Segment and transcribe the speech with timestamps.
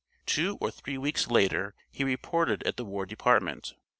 [0.25, 3.75] Two or three weeks later he reported at the War Department.